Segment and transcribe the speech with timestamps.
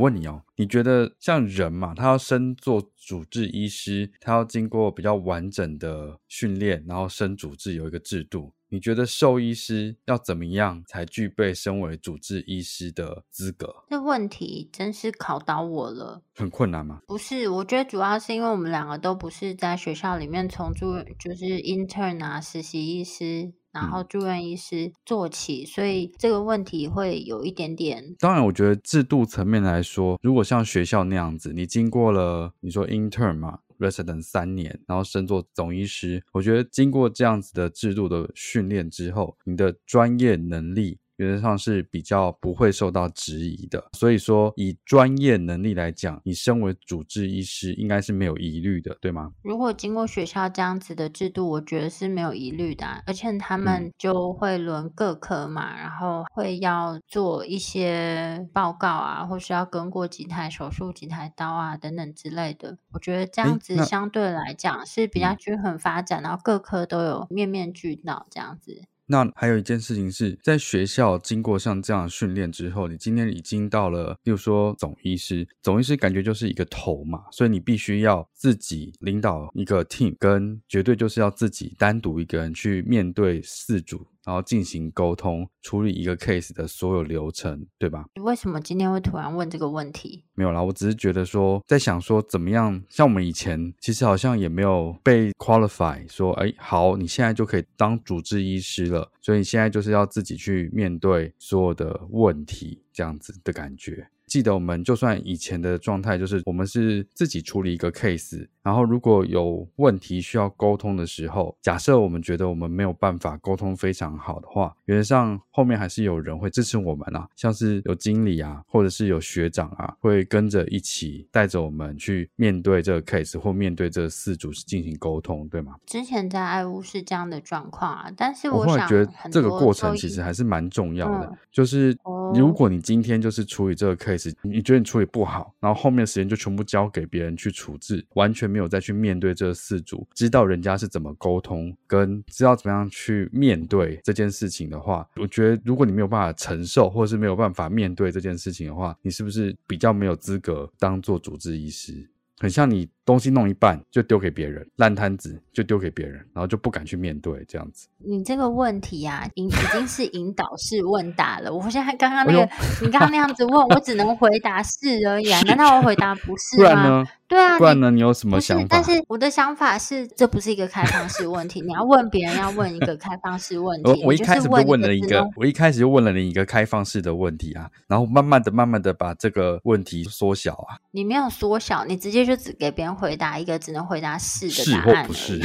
[0.00, 8.52] 问你哦，你觉得像人嘛，他要升做主治医师，他要经过比较完整的训练，然后升主治有一个制度。
[8.72, 13.74] 你觉得兽医师要怎么样才具备身为主治医师的资格？
[13.90, 16.22] 这问题真是考倒我了。
[16.36, 17.00] 很困难吗？
[17.08, 23.52] 不是，我觉得主要是因为我们两个都不是在学校里面从住，就是 intern 啊，实习医师。
[23.72, 28.16] 然后住院医师做起，所以这个问题会有一点点。
[28.18, 40.98] 当然，我觉得制度层面来说，如果像学校那样子，你经过了你说 intern 嘛，resident 三年，然后升做总医师，我觉得经过这样子的制度的训练之后，你的专业能力。
[41.20, 49.30] 原则上是比较不会受到质疑的，所以说以专业能力来讲，你身为主治医师应该是没有疑虑的，对吗？
[49.42, 62.78] 如果经过学校这样子的制度，我觉得是没有疑虑的，而且他们就会轮各科嘛，然后会要做一些报告啊，或是要跟过几台手术、几台刀啊等等之类的。
[62.92, 68.84] 我觉得这样子相对来讲是比较均衡发展，然后各科都有面面俱到这样子。
[69.10, 84.06] 那还有一件事情是在学校经过像这样训练之后，你今天已经到了，比如说总医师，总医师感觉就是一个头嘛，所以你必须要自己领导一个 team，跟绝对就是要自己单独一个人去面对四组。
[84.24, 88.04] 然后进行沟通，处理一个 case 的所有流程，对吧？
[88.14, 90.24] 你为什么今天会突然问这个问题？
[90.34, 104.08] 没有啦，我只是觉得说，在想说怎么样，像我们以前其实好像也没有被 qualify，说，哎，好，你现在就可以当主治医师了，所以你现在就是要自己去面对所有的问题，这样子的感觉。
[104.30, 125.74] 记得我们就算以前的状态，就是我们是自己处理一个 case，然后如果有问题需要沟通的时候，假设我们觉得我们没有办法沟通非常好的话，原则上后面还是有人会支持我们啊，像是有经理啊，或者是有学长啊，会跟着一起带着我们去面对这个 case 或面对这四组是进行沟通，对吗？
[125.86, 131.96] 之前在爱屋是这样的状况啊，但是我，想我觉得这个过程其实还是蛮重要的，嗯、就是
[132.32, 134.19] 如果你今天就是处理这个 case。
[134.42, 152.10] 你觉得你处理不好，然后后面的时间就全部交给别人去处置，完全没有再去面对这四组，知道人家是怎么沟通，跟知道怎么样去面对这件事情的话，我觉得如果你没有办法承受，或者是没有办法面对这件事情的话，你是不是比较没有资格当做主治医师？
[152.38, 152.88] 很像你。
[153.10, 157.88] 东西弄一半就丢给别人，烂摊子就丢给别人，然后就不敢去面对这样子。
[157.98, 161.52] 你这个问题啊，已已经是引导式问答了。
[161.52, 162.48] 我现在刚刚那个，
[162.80, 165.40] 你刚刚那样子问我，只能回答是而已啊。
[165.48, 167.02] 难道我回答不是吗？
[167.04, 167.10] 不？
[167.30, 167.90] 对啊，不然呢？
[167.90, 168.66] 你有什么想法？
[168.70, 171.60] 但是我的想法是，这不是一个开放式问题。
[171.66, 173.88] 你要问别人，要问一个开放式问题。
[173.88, 180.78] 我我一开始就问了一个，我一开始就问了你一个开放式的问题啊，然后慢慢的、慢慢的把这个问题缩小啊。
[180.90, 183.80] 你没有缩小，你直接就只给别人回答一个只能。
[183.90, 185.42] 回答是的答案， 是或不是？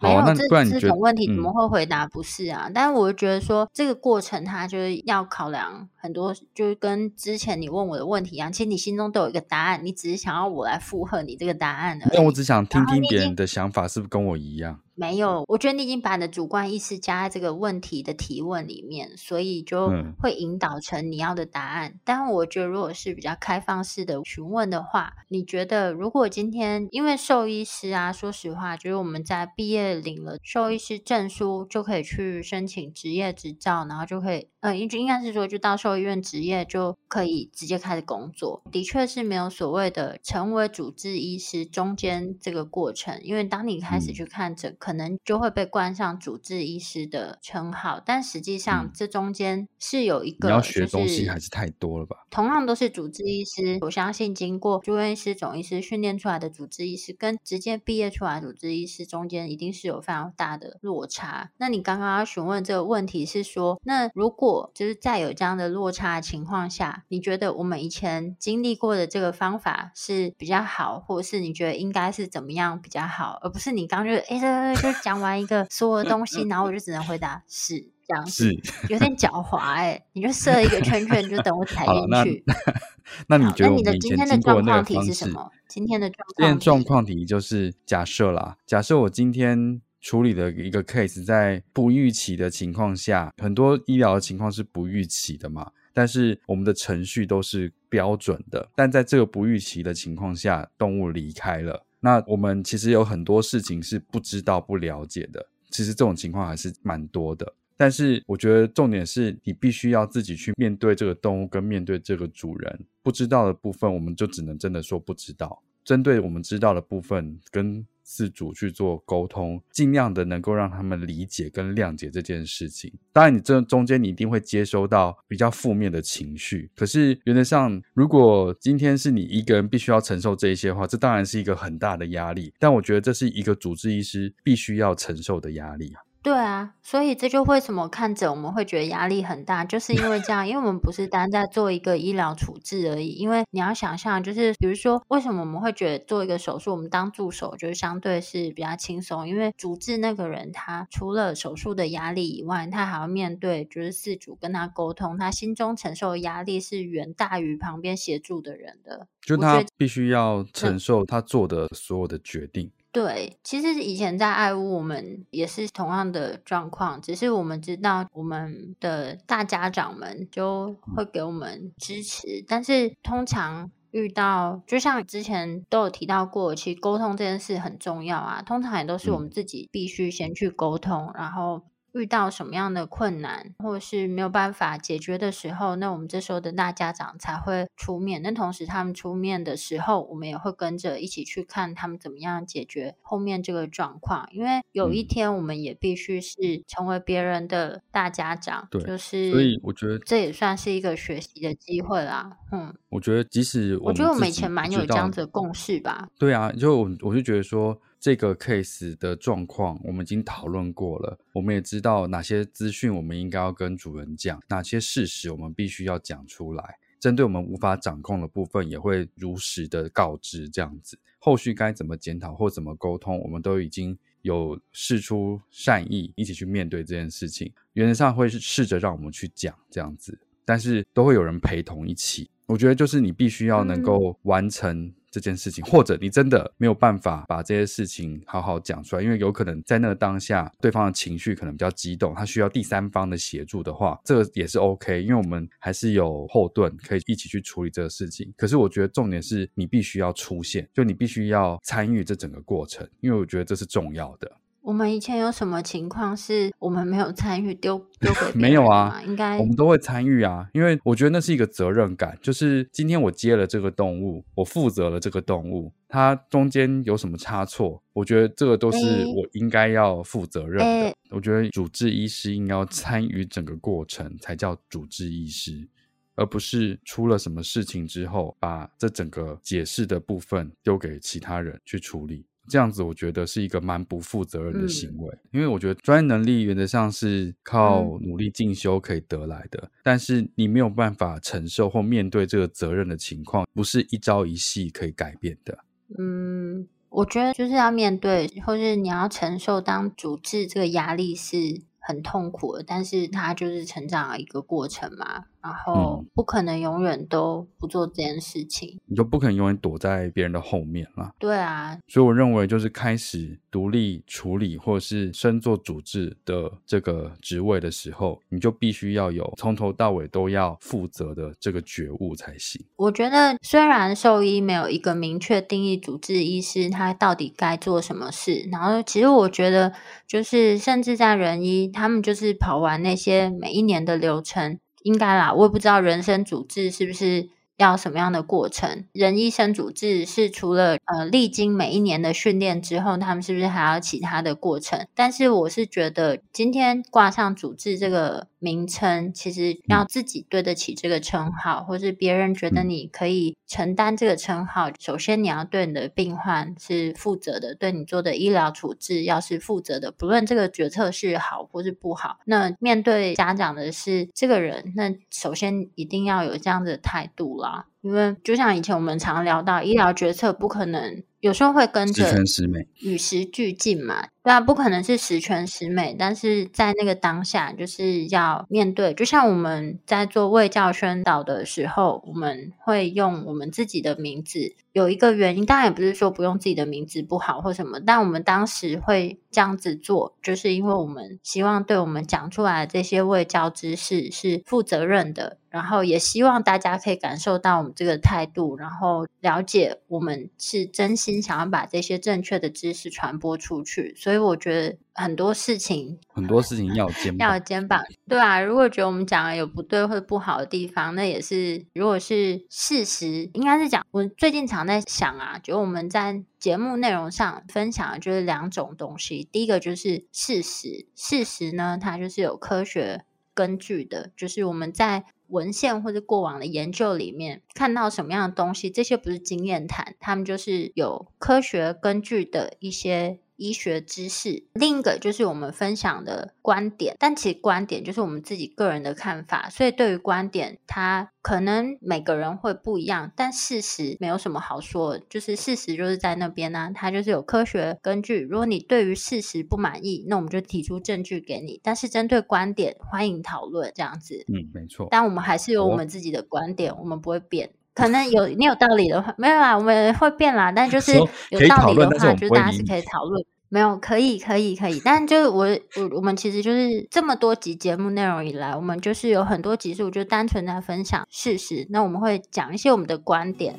[0.00, 2.68] 没有这这种问题怎么会回答不是啊？
[2.68, 12.16] 嗯、但是我觉得说这个过程它就是要考量很多，就是跟之前你问我的问题一样，其实你心中都有一个答案，你只是想要我来附和你这个答案而已。
[12.16, 14.78] 那我只想听听别人的想法是不是跟我一样？
[14.98, 21.92] 没有，我觉得你已经把你的主观意识加在这个问题的提问里面，所以就会引导成你要的答案。
[21.92, 38.62] 嗯、但我觉得，如果是比较开放式的询问的话，你觉得如果今天因为兽医师啊，说实话，就是我们在毕业领了兽医师证书，就可以去申请职业执照，然后就可以，呃，应应该是说，就到兽医院职业就可以直接开始工作。
[38.70, 44.70] 的确是没有所谓的成为主治医师中间这个过程，因为当你开始去看诊。
[44.70, 52.26] 嗯可能就会被冠上主治医师的称号，但实际上这中间是有一个，你要学东西还是太多了吧？
[52.30, 61.50] 同样都是主治医师，我相信经过住院医师、总医师训练出来的主治医师，跟直接毕业出来的主治医师中间一定是有非常大的落差。
[61.56, 74.58] 那你刚刚要询问这个问题是说，那如果就是在有这样的落差的情况下，你觉得我们以前经历过的这个方法是比较好，或者是你觉得应该是怎么样比较好，而不是你刚刚就是哎这。
[74.78, 78.52] 就讲完一个所有的东西， 然后我就只能回答是这样，是
[78.88, 80.04] 有点狡猾哎、欸。
[80.12, 82.44] 你就设一个圈圈，就等我踩 进去。
[83.28, 85.50] 那，那你觉得我们以前经过的那个方式是什么？
[85.68, 88.56] 今天的状况，今天状况题就是假设啦。
[88.66, 95.70] 假设我今天处理的一个 case，在不预期的情况下，很多医疗的情况是不预期的嘛。
[95.92, 101.84] 但是我们的程序都是标准的，但在这个不预期的情况下，动物离开了。
[101.98, 105.44] 那我们其实有很多事情是不知道、不了解的。
[105.70, 107.52] 其实这种情况还是蛮多的。
[107.76, 112.80] 但是我觉得重点是你必须要自己去面对这个动物，跟面对这个主人。
[113.02, 115.60] 不知道的部分，我们就只能真的说不知道。
[115.84, 122.90] 针对我们知道的部分，跟自主去做沟通，尽量的能够让他们理解跟谅解这件事情。
[123.12, 126.70] 当然，你这中间你一定会接收到比较负面的情绪。
[126.74, 132.52] 可是原则上，如果今天是你一个人必须要承受这一些的话，这当然是一个很大的压力。
[132.58, 135.92] 但我觉得这是一个主治医师必须要承受的压力。
[136.20, 143.10] 对啊，所以这就为什么看着我们会觉得压力很大，就是因为这样，因为我们不是单在做一个医疗处置而已。
[143.10, 162.70] 因为你要想象，就是比如说，为什么我们会觉得做一个手术，我们当助手就是相对是比较轻松，因为主治那个人他除了手术的压力以外，他还要面对就是事主跟他沟通，他心中承受的压力是远大于旁边协助的人的，就他必须要承受他做的所有的决定。
[162.90, 181.62] 对，其实以前在爱屋，我们也是同样的状况，只是我们知道我们的大家长们就会给我们支持，但是通常遇到，就像之前都有提到过，其实沟通这件事很重要啊，通常也都是我们自己必须先去沟通，然后。
[181.92, 188.20] 遇到什么样的困难，或者是没有办法解决的时候，那我们这时候的大家长才会出面。
[188.22, 194.28] 那同时他们出面的时候，我们也会跟着一起去看他们怎么样解决后面这个状况。
[194.32, 196.36] 因为有一天我们也必须是
[196.66, 202.38] 成为别人的大家长，对，就是所以我觉得这也算是一个学习的机会啦。
[202.52, 206.08] 嗯，我觉得即使我，我觉得我们以前蛮有这样子的共识吧。
[206.18, 207.80] 对啊，就我我就觉得说。
[208.00, 211.18] 这个 case 的状况，我们已经讨论过了。
[211.32, 216.78] 我们也知道哪些资讯我们应该要跟主人讲，哪些事实我们必须要讲出来。
[217.00, 220.48] 针对我们无法掌控的部分，也会如实的告知。
[220.48, 227.52] 这样子，后续该怎么检讨或怎么沟通，我们都已经有试出善意，一起去面对这件事情。
[227.74, 232.28] 原则上会试着让我们去讲这样子，但是都会有人陪同一起。
[232.46, 248.32] 我觉得就是你必须要能够完成这件事情，或者你真的没有办法把这些事情好好讲出来，因为有可能在那个当下，对方的情绪可能比较激动，他需要第三方的协助的话，这个也是 OK，因为我们还是有后盾可以一起去处理这个事情。
[248.36, 254.30] 可是我觉得重点是你必须要出现，就你必须要参与这整个过程，因为我觉得这是重要的。
[254.68, 259.02] 我们以前有什么情况是我们没有参与丢丢给 人没有啊？
[259.06, 270.64] 应该我们都会参与啊，因为我觉得那是一个责任感，就是今天我接了这个动物，我负责了这个动物，它中间有什么差错，我觉得这个都是我应该要负责任的。
[270.64, 275.66] 欸、我觉得主治医师应该要参与整个过程才叫主治医师，
[276.14, 282.26] 而不是出了什么事情之后把这整个解释的部分丢给其他人去处理。
[282.48, 295.58] 这样子我觉得是一个蛮不负责任的行为，嗯、因为我觉得专业能力原则上是靠努力进修可以得来的，嗯、但是你没有办法承受或面对这个责任的情况，不是一朝一夕可以改变的。
[295.98, 305.24] 嗯，我觉得就是要面对，或是你要承受当主治这个压力是很痛苦的，但是它就是成长的一个过程嘛。
[305.48, 311.10] 然后不可能永远都不做这件事情，你就不可能永远躲在别人的后面了。
[311.18, 322.62] 对啊，所以我认为就是开始独立处理或者是身做主治的这个职位的时候，你就必须要有从头到尾都要负责的这个觉悟才行。
[322.76, 329.72] 我觉得虽然兽医没有一个明确定义主治医师他到底该做什么事，然后其实我觉得
[330.06, 334.58] 就是甚至在人医，他们就是跑完那些每一年的流程。
[334.88, 337.28] 应该啦，我也不知道人生主治是不是
[337.58, 338.86] 要什么样的过程。
[338.92, 344.86] 人医生主治是除了呃历经每一年的训练之后，他们是不是还要其他的过程？
[344.94, 348.28] 但是我是觉得今天挂上主治这个。
[348.38, 354.70] 名称其实要自己对得起这个称号，或是别人觉得你可以承担这个称号。
[354.78, 362.18] 首先，你要对你的病患是负责的，对你做的医疗处置要是负责的，不论这个决策是好或是不好。
[362.24, 367.66] 那面对家长的是这个人，那首先一定要有这样的态度啦。
[367.88, 371.02] 因为就像以前我们常聊到，医疗决策不可能。
[371.20, 378.94] 有时候会跟着十全十美，与时俱进嘛，对啊，不可能是十全十美，但是在那个当下，就是要面对。
[378.94, 384.54] 就像我们在做卫教宣导的时候，我们会用我们自己的名字。
[384.78, 403.94] 有一个原因，当然也不是说不用自己的名字不好或什么，但我们当时会这样子做，就是因为我们希望对我们讲出来的这些卫教知识是负责任的，然后也希望大家可以感受到我们这个态度，然后了解我们是真心想要把这些正确的知识传播出去。
[403.96, 404.76] 所以我觉得。
[404.98, 408.40] 很多事情，很多事情要肩膀，要肩膀，对啊。
[408.40, 413.86] 如果觉得我们讲的有不对或者不好的地方，那也是，如果是事实，应该是讲。
[413.92, 419.28] 我最近常在想啊，就我们在节目内容上分享的就是两种东西。
[419.30, 433.20] 第一个就是事实，事实呢，它就是有科学根据的，就是我们在文献或者过往的研究里面看到什么样的东西，这些不是经验谈，他们就是有科学根据的一些。
[433.38, 448.20] 医学知识，另一个就是我们分享的观点，但其实观点就是我们自己个人的看法，所以对于观点，它可能每个人会不一样，但事实没有什么好说，就是事实就是在那边呢、啊，它就是有科学根据。
[448.20, 454.24] 如果你对于事实不满意，那我们就提出证据给你，但是针对观点，欢迎讨论这样子。
[454.26, 454.88] 嗯，没错。
[454.90, 457.50] 但我们还是有我们自己的观点，我们不会变。
[457.78, 460.50] 可能有你有道理的话，没有啦，我们会变啦。
[460.50, 460.92] 但就是
[461.30, 463.24] 有道理的话，就是大家是可以讨论。
[463.50, 464.82] 没有，可以，可以，可以。
[464.84, 471.68] 但就是我我我们其实就是这么多集节目内容以来，我们就是有很多集数就单纯在分享事实。
[471.70, 473.54] 那我们会讲一些我们的观点。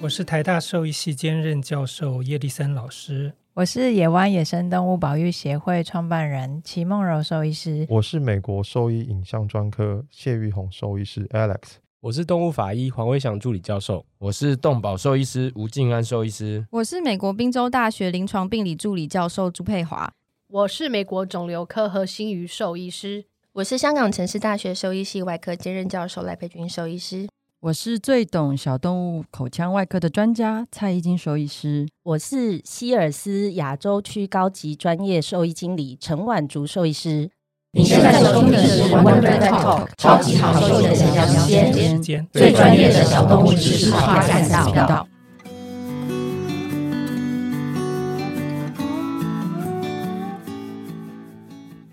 [0.00, 3.32] 我是台大兽医系兼任教授叶立森老师。
[3.58, 20.12] 我是野湾野生动物保育协会创办人齐梦柔兽医师，我是美国兽医影像专科谢玉红兽医师 Alex，我是动物法医黄威祥助理教授，我是动保兽医师吴静安兽医师，我是美国宾州大学临床病理助理教授朱佩华，
[20.46, 23.24] 我是美国肿瘤科和心鱼兽医师，
[23.54, 27.26] 我是香港城市大学兽医系外科兼任教授赖佩君兽医师。
[27.60, 37.28] 我是最懂小动物口腔外科的专家蔡依金兽医师，我是希尔斯亚洲区高级专业兽医经理陈婉竹兽医师。
[37.72, 45.08] 你现在收听的是 Wonder Vet Talk 超级好兽医的闲聊时间，最专业的小动物知识化频道。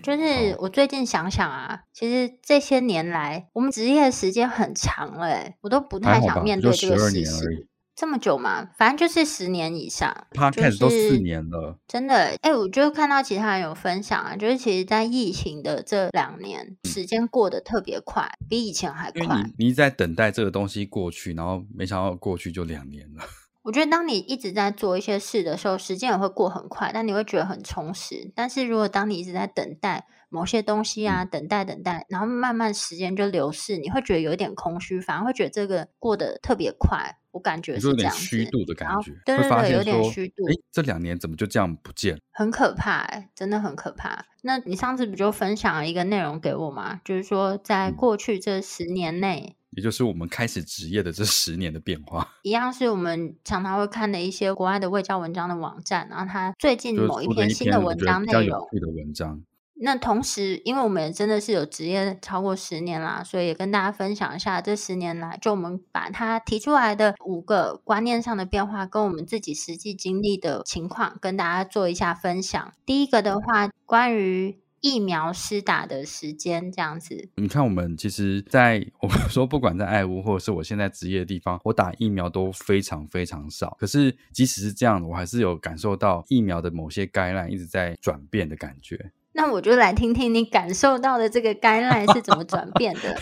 [0.06, 7.68] 就是我最近想想啊，其实这些年来，我们职业时间很长了，哎，我都不太想面对这个事实。
[7.96, 8.68] 这么久吗？
[8.78, 10.14] 反正就是十年以上。
[10.30, 12.36] 他开始都四年了，真的。
[12.42, 19.42] 哎，我就看到其他人有分享啊，就是其实，在疫情的这两年，时间过得特别快，嗯、比以前还快。
[19.42, 23.24] 你你一直在等待这个东西过去，然后没想到过去就两年了。
[23.66, 28.30] 我觉得，当你一直在做一些事的时候，时间也会过很快，但你会觉得很充实。
[28.32, 37.18] 但是如果当你一直在等待某些东西啊，等待等待，然后慢慢时间就流逝，你会觉得有一点空虚，反而会觉得这个过得特别快。
[37.32, 40.46] 我感觉是这样子，有点虚度的感觉，对对对，有点虚度。
[40.46, 42.16] 诶，这两年怎么就这样不见？
[42.30, 44.24] 很可怕，哎，真的很可怕。
[44.42, 47.00] 那你上次不就分享了一个内容给我吗？
[47.04, 49.56] 就是说，在过去这十年内。
[49.76, 59.42] 也就是我们开始职业的这十年的变化，一样是我们常常会看的一些国外的外教文章的网站，然后它最近某一篇新的文章内容，的文章，
[59.74, 72.72] 那同时，因为我们也真的是有职业超过十年啦，所以也跟大家分享一下这十年来，就我们把它提出来的五个观念上的变化，跟我们自己实际经历的情况，跟大家做一下分享。
[72.86, 77.28] 第一个的话，关于疫苗施打的时间这样子。
[77.36, 83.76] 你看，我们其实，在我们说，不管在爱屋，或者是我现在职业的地方，我打疫苗都非常非常少。
[83.80, 89.12] 可是，即使是这样，我还是有感受到疫苗的某些概念一直在转变的感觉。
[89.36, 93.14] 那我就来听听你感受到的这个 guideline 是怎么转变的。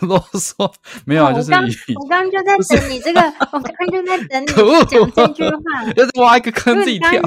[0.08, 0.72] 啰嗦，
[1.04, 3.20] 没有啊，就是我刚刚就在等你这个，
[3.52, 7.22] 我刚刚就在等你讲这句话， 就是挖一个坑自己跳。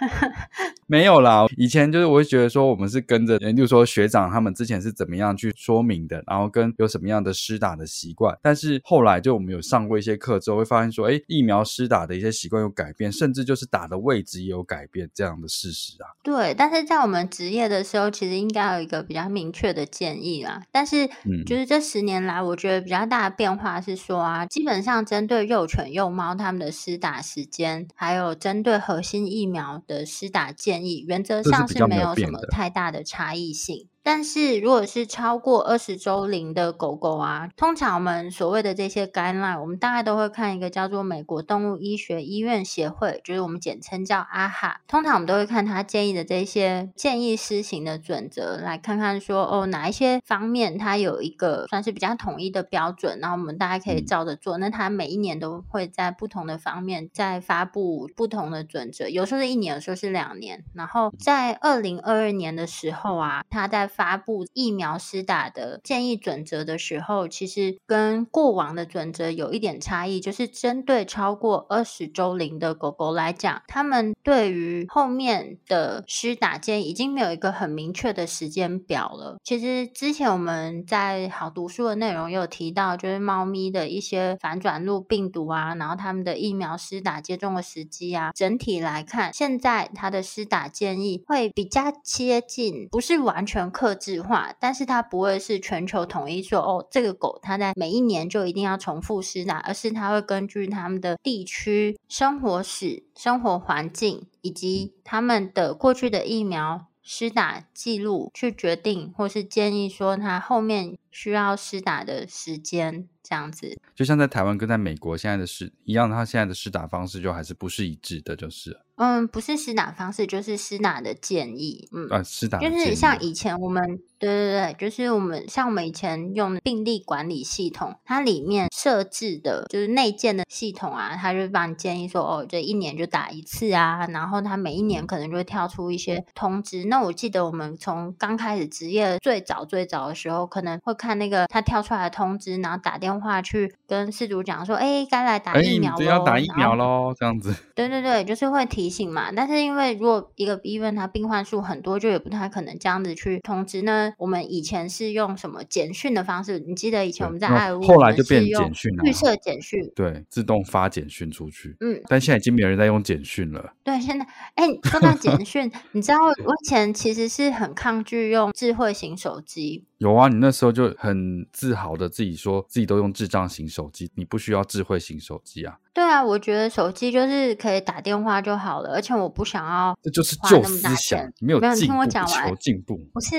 [0.86, 8.38] 没有啦，以前就是我会觉得说，我们是跟着，例如说学长他们之前是怎么样去说明的，然后跟有什么样的施打的习惯。
[8.42, 16.06] 但是后来就我们有上过一些课之后，会发现说，哎，疫苗施打的一些习惯有改变，甚至就是打的位置也有改变这样的事实啊。
[16.22, 17.77] 对，但是在我们职业的。
[17.78, 20.62] 的时候，其实应该有一个比较明确的建议啦。
[20.70, 21.08] 但是，
[21.46, 33.86] 就是这十年来，我觉得比较大的变化是说啊，基本上针对幼犬、幼猫它们的施打时间，还有针对核心疫苗的施打建议，原则上是没有什么太大的差异性。
[34.10, 44.76] 但是，如果是超过二十周龄的狗狗啊，通常我们所谓的这些 guideline，我们大概都会看一个叫做美国动物医学医院协会，就是我们简称叫 AAHA。
[44.86, 54.56] 通常我们都会看他建议的这些建议施行的准则，来看看说哦，哪一些方面它有一个算是比较统一的标准，然后我们大家可以照着做。
[54.56, 60.64] 那它每一年都会在不同的方面再发布不同的准则，有时候是一年，有时候是两年。
[60.72, 79.38] 然后在二零二二年的时候啊，他在发布疫苗施打的建议准则的时候，其实跟过往的准则有一点差异，就是针对超过二十周龄的狗狗来讲，他们对于后面的施打建议已经没有一个很明确的时间表了。
[79.42, 93.98] 其实之前我们在好读书的内容有提到，就是猫咪的一些反转录病毒啊，然后他们的疫苗施打接种的时机啊，整体来看，现在它的施打建议会比较接近，不是完全克。
[93.98, 113.08] 制化，但是它不会是全球统一说哦，这个狗它在每一年就一定要重复施打，而是它会根据它们的地区、生活史、生活环境以及它们的过去的疫苗施打记录去决定，或是建议说它后面需要施打的时间。
[113.28, 118.78] 这样子，就像在台湾跟在美国现在的施一样，他现在的施打方式就还是不是一致的，就是。
[118.96, 121.88] 嗯，不是施打方式，就是施打的建议。
[121.92, 136.82] 嗯，啊，施打就是像以前我们，对对对，就是我们像我们以前用的病例管理系统，它里面设置的就是内建的系统啊，它就帮你建议说，哦，这一年就打一次啊，然后它每一年可能就会跳出一些通知。
[136.82, 143.17] 嗯、那我记得我们从刚开始职业最早最早的时候，可能会看那个它跳出来的通知，然后打电话。
[143.20, 147.54] 话去跟事主讲说，哎，该来打疫苗了，要打疫苗喽，这样子。
[147.74, 149.30] 对对对，就是会提醒嘛。
[149.32, 154.12] 但是因为如果一个医院它病患数很多，就也不太可能这样子去通知呢。
[154.18, 156.58] 我们以前是用什么简讯的方式？
[156.58, 161.76] 你记得以前我们在爱屋，后来就变简讯了，预设简讯，对，自动发简讯出去。
[161.80, 163.72] 嗯，但现在已经没有人在用简讯了。
[163.82, 169.84] 对，现在哎，说到简讯， 你知道我以前其实是很抗拒用智慧型手机。
[169.98, 175.76] 有啊，你那时候就很自豪的自己说自己都用智障型手机，你不需要智慧型手机啊。
[175.92, 179.98] 对啊，我觉得手机就是可以打电话就好了，而且我不想要。
[180.00, 182.96] 这就是旧思想，没有没有，听我讲完，求进步。
[183.12, 183.34] 不是，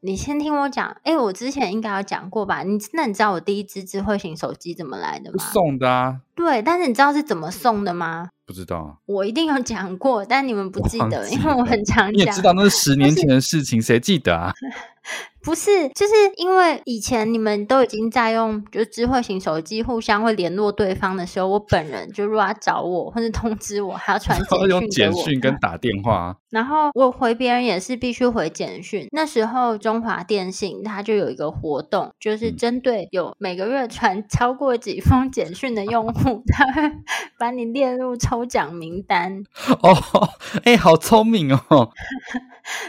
[0.00, 0.96] 你先听我讲。
[1.02, 2.62] 哎，我之前应该有讲过吧？
[2.62, 5.44] 你那你知道我第一只智慧型手机怎么来的吗？
[5.52, 6.20] 送的啊。
[6.36, 8.28] 对，但是你知道是怎么送的吗？
[8.46, 8.94] 不知道啊。
[9.06, 12.12] 我一定有讲过，但你们不记得，记因为我很常讲。
[12.12, 14.52] 你也知道那是十 年前的事情，谁记得啊？
[15.42, 26.36] 不是，就是因为以前你们都已经在用，就是智慧型手机互相会联络对方的时候，我本人就如果要找我或者通知我，还要传简讯，用简讯跟打电话。
[26.50, 29.06] 然后我回别人也是必须回简讯。
[29.12, 36.90] 那时候中华电信它就有一个活动，就是针对有每个月传 超过几封简讯的用户，他会
[37.38, 39.44] 把你列入抽奖名单。
[39.80, 39.96] 哦，
[40.64, 41.90] 哎、欸，好聪明哦！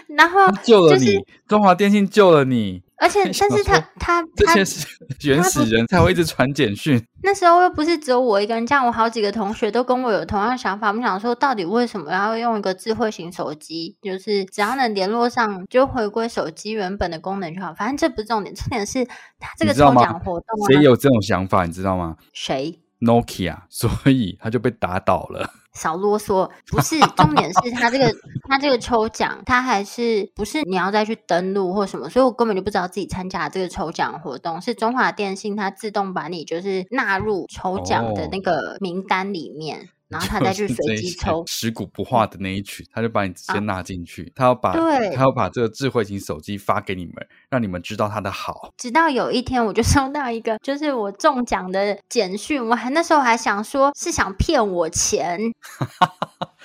[0.08, 2.84] 然后救了你，中华电信救了你。
[3.00, 4.88] 而且，但是他他这些是
[5.22, 7.00] 原始人才会一直传简讯。
[7.22, 10.88] 那时候又不是只有我一个人，这样我好几个同学都跟我有同样的想法。
[10.88, 13.96] 我们想说，到底为什么要用一个智慧型手机？
[14.02, 17.72] 就是只要能联络上，就回归手机原本的功能就好。
[17.76, 19.06] 反正这不是重点，重点是
[19.40, 20.66] 他这个抽奖活动啊。
[20.68, 21.68] 谁有这种想法？
[21.68, 22.18] 你知道吗？
[22.34, 25.52] 谁？Nokia，所以他就被打倒了。
[25.78, 28.12] 少啰嗦，不是重点是他这个
[28.50, 39.80] 他这个抽奖，他还是不是你要再去登录或什么，所以我根本就不知道自己参加这个抽奖活动，是中华电信它自动把你就是纳入抽奖的那个名单里面。
[39.82, 44.32] 哦然后他再去随机抽，食古不化的那一曲，他就把你直接纳进去。
[44.36, 47.14] 他要把，对，他要把这个智慧型手机发给你们，
[47.50, 48.72] 让你们知道他的好。
[48.78, 52.66] 直到有一天，我就 收到一个，就是我中奖的简讯。
[52.66, 55.40] 我还那时候还想说，是想骗我钱。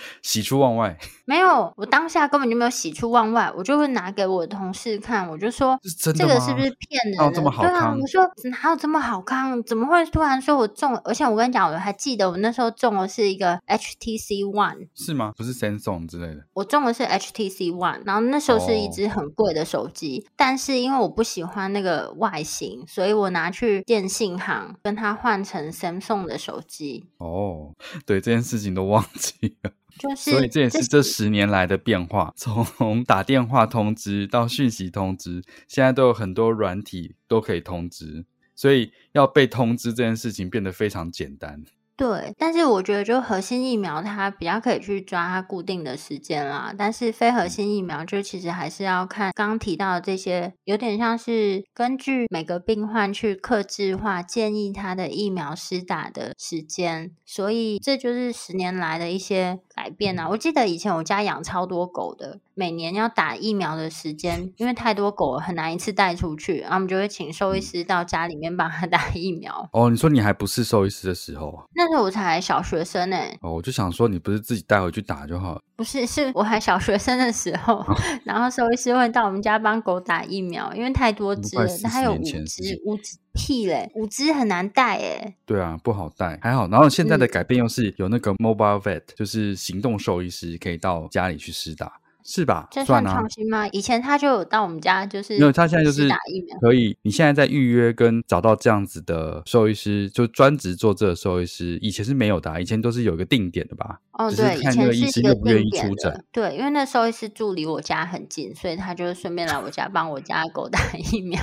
[0.22, 5.78] 喜出望外， 没有，我当下根本就没有喜出望外，我就会拿给我的同事看，我就说，
[6.14, 7.24] 这个是不是骗人的？
[7.24, 7.72] 哦，这么好康？
[7.72, 9.62] 对啊，我说哪有这么好看？
[9.64, 10.96] 怎么会突然说我中？
[11.04, 15.32] 而且我跟你讲，我还记得我那时候中的是一个 HTC One，是吗？
[15.36, 16.44] 不是 Samsung 之类的。
[16.54, 27.06] 我中的是 HTC One，然后那时候是一只很贵的手机，哦，但是因为我不喜欢那个外形，所以我拿去电信行跟他换成 Samsung 的手机。
[27.18, 27.72] 哦，
[28.04, 29.70] 对，这件事情都忘记了。
[29.98, 38.24] 就是，所以这也是这十年来的变化，从打电话通知到讯息通知，现在都有很多软体都可以通知，
[38.54, 41.64] 所以要被通知这件事情变得非常简单。
[41.94, 60.28] 对，但是我觉得就核心疫苗它比较可以去抓它固定的时间啦，但是非核心疫苗就其实还是要看刚刚提到的这些，有点像是根据每个病患去克制化建议他的疫苗施打的时间，所以这就是十年来的一些改变啊。
[60.28, 62.40] 我记得以前我家养超多狗的。
[62.54, 69.66] 每年要打疫苗的时间，因为太多狗了，很难一次带出去，然后我们就会请兽医师到家里面帮他 打疫苗。
[69.72, 71.64] 哦，你说你还不是兽医师的时候？
[71.74, 73.16] 那时候我才小学生呢。
[73.40, 75.58] 哦，我就想说你不是自己带回去打就好。
[75.74, 82.38] 不是，是我还小学生的时候，哦、然后兽医师会到我们家帮狗打疫苗，因为太多只了，它还有五只，
[82.84, 85.34] 五只屁嘞，五只很难带哎。
[85.44, 86.68] 对啊，不好带，还好。
[86.68, 91.92] 然后现在的改变又是有那个 mobile vet，就是行动兽医师可以到家里去施打。
[92.24, 92.68] 是吧？
[92.70, 93.66] 这算创新吗？
[93.72, 96.96] 以前他就有到我们家，就是没有他现在就是打疫苗，可以。
[97.02, 103.98] 你现在在预约跟找到这样子的兽医师，就专职做这个兽医师，以前是没有的，以前都是有一个定点的吧？
[104.12, 106.24] 哦，对，看那个医师愿不愿意出诊。
[106.30, 110.78] 对，因为那兽医师住离我家很近，所以他就顺便来我家帮我家狗打
[111.10, 111.40] 疫苗。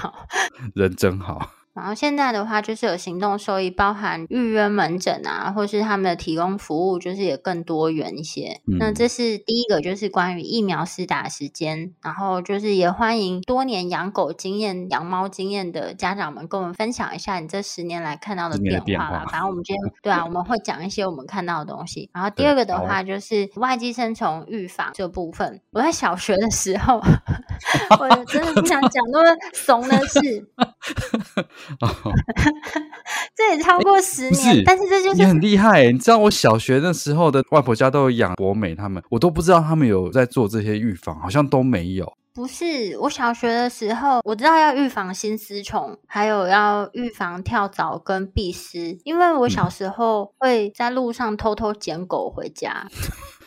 [0.76, 1.52] 人真好。
[1.74, 8.60] 然后现在的话，就是有行动收益，包含预约门诊啊，或是他们的提供服务，就是也更多元一些。
[8.68, 11.94] 嗯、那这是第一个，就是关于疫苗施打时间。
[12.02, 19.26] 然后就是也欢迎多年养狗经验、养猫经验的家长们，跟我们分享一下你这十年来看到的变化啦。
[19.30, 22.10] 反正我们今天 对啊，我们会讲一些我们看到的东西。
[22.14, 25.62] 然后第二个的话，就是外寄生虫预防这部分。
[25.72, 27.00] 我在小学的时候，
[28.00, 30.50] 我真的不想讲那么怂的事。
[31.82, 31.90] 哦，
[33.36, 35.92] 这也超过十年，是但是这就是你很厉害。
[35.92, 42.14] 你知道我小学那时候的外婆家都有养博美，他们我都不知道他们有在做这些预防，好像都没有。
[42.34, 52.88] 不是，我小学的时候我知道要预防心丝虫，还有要预防跳蚤跟壁虱，因为我小时候会在路上偷偷捡狗回家。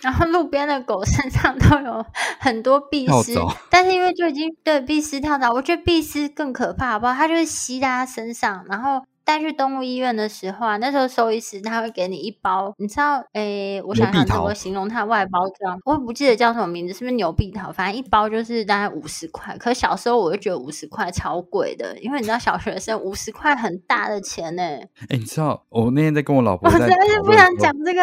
[0.02, 2.04] 然后路边的狗 身上都有
[2.38, 3.34] 很多壁虱，
[3.70, 7.14] 但是因为就已经对壁虱跳蚤，我觉得壁虱更可怕，好不好？
[7.14, 17.70] 它就是吸在它身上，然后带去动物医院的时候啊，那时候兽医师他会给你一包，你知道，诶，我想想怎么形容它外包装，我也不记得叫什么名字，是不是牛碧桃？
[17.70, 24.62] 反正一包就是大概五十块，可小时候我就觉得五十块超贵的，因为你知道小学生五十块很大的钱呢。
[24.62, 28.00] 诶，你知道我那天在跟我老婆，我实在是不想讲这个。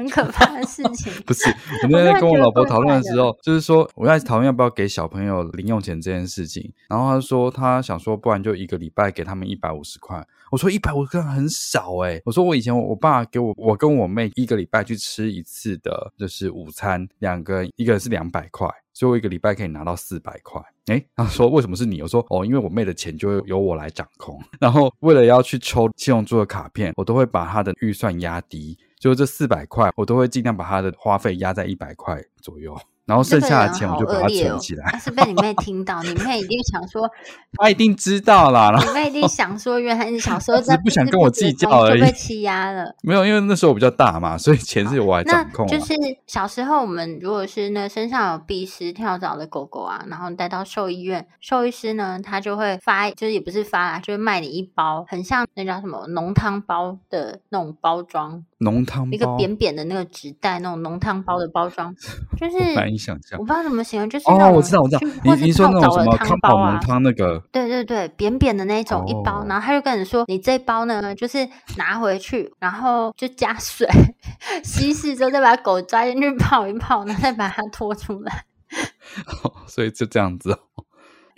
[0.00, 1.48] 很可怕的事情， 不是
[1.82, 10.26] 我那天跟我老婆讨论的时候，就是说我在讨论要不要给小朋友零用钱这件事情，然后他说他想说，不然就一个礼拜给他们一百五十块。
[10.50, 20.60] 我说一百五十块很少诶，我说我以前我爸给我我跟我妹一个礼拜去吃一次的，就是午餐，两个一个人是两百块，所以我一个礼拜可以拿到四百块。
[20.86, 22.02] 诶，他说为什么是你？
[22.02, 28.76] 我说哦，因为我妹的钱就由我来掌控， 然后为了要去抽信用珠的卡片，我都会把他的预算压低。
[28.98, 32.78] 就这四百块，我都会尽量把他的花费压在一百块左右，
[33.10, 34.88] 然后剩下的钱我就把它存起来。
[34.92, 37.10] 他是被你妹听到，你妹一定想说，
[37.58, 38.72] 她一定知道啦。
[38.78, 42.94] 你妹一定想说，原来你小 时候在不想跟我计较而已，就被欺压了。
[43.02, 45.66] 没有，因为那时候我比较大嘛，所以钱是由我来掌控。
[45.66, 45.92] 就是
[46.28, 58.44] 小时候我们如果是那身上有壁虱、跳蚤的狗狗啊，然后带到兽医院，兽医师呢，他就会发，就是也不是发啦，就是卖你一包，很像那叫什么浓汤包的那种包装。
[58.60, 61.94] 浓汤包，一个扁扁的那个纸袋，那种浓汤包的包装，
[62.38, 73.88] 就是想象，我不知道怎么形容，就是哦，我知道，我知道，你你说那种什么汤包浓汤那个，对对对，扁扁的那种一包，然后他就跟你说，你这包呢，就是拿回去，然后就加水
[74.62, 78.44] 稀释之后，再把狗抓进去泡一泡，然后再把它拖出来。
[79.66, 80.58] 所以就这样子哦。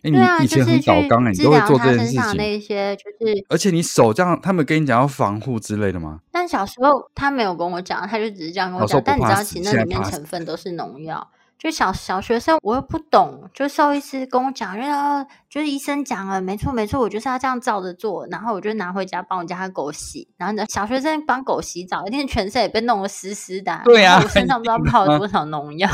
[0.03, 2.37] 哎，对啊，你以前很搞刚哎，你都会做这件事情。
[2.37, 6.19] 那些就是，而且你手这样，他们跟你讲要防护之类的吗？
[6.33, 9.01] 但小时候他没有跟我讲，他就只是这样跟我讲。
[9.05, 11.29] 但你知道，其实那里面成分都是农药。
[11.57, 18.27] 就小小学生，我又不懂，就兽医师跟我讲，然后就是医生讲了，没错没错，我就是要这样照着做。
[18.27, 20.27] 然后我就拿回家帮我家狗洗。
[20.37, 23.81] 然后呢，小学生帮狗洗澡，一定全身也被弄得湿湿的。
[23.85, 25.89] 对啊，我身上不知道泡了多少农药。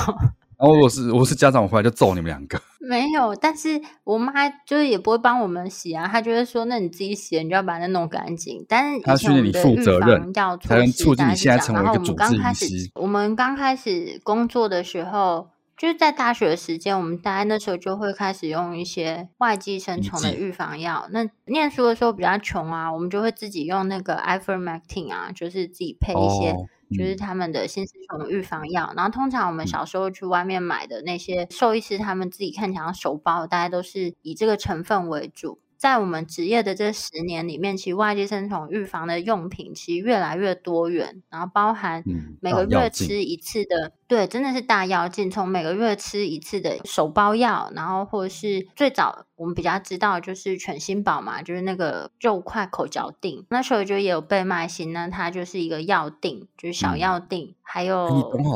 [0.57, 2.59] 然 后我是我是家长，我回来就揍你们两个。
[2.89, 12.33] 没有，但是我妈就是也不会帮我们洗啊，她就会说：“那你自己洗，你就要把它弄干净。”但是以前我们的预防要你现在成为一个主治医师。
[12.33, 21.07] 然后我们刚开始，我们刚开始工作的时候，就是在大学的时间，我们大概那时候就会开始用一些外寄生虫的预防药。
[21.11, 26.53] 那念书的时候比较穷啊，我们就会自己用那个 Ivermectin 啊，就是自己配一些。
[26.53, 35.61] 哦就是他们的新丝虫预防药，然后通常我们小时候去外面买的那些兽医师他们自己看起来手包，大概都是以这个成分为主。
[35.79, 42.03] 在我们职业的这十年里面，其实外寄生虫预防的用品其实越来越多元，然后包含
[42.41, 45.31] 每个月吃一次的，对，真的是大药进。
[45.31, 57.51] 从每个月吃一次的手包药，然后或者是最早我们比较知道就是犬心宝嘛，就是那个肉块口嚼定，那时候就也有倍麦新呢，它就是一个药定，就是小药定。
[57.51, 58.09] 嗯还有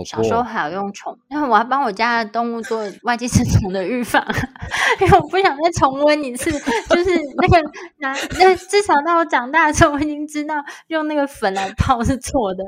[0.07, 4.25] 小时候还有用虫，因为我还帮我家的动物做外寄生虫的预防，
[5.01, 6.51] 因为我不想再重温一次，
[6.88, 7.62] 就是那个
[7.98, 10.55] 拿那至少到我长大的时候，我已经知道
[10.87, 12.64] 用那个粉来泡是错的，